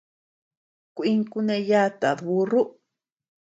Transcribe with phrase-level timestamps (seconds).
[0.95, 2.61] Kuin kuneyatad burru.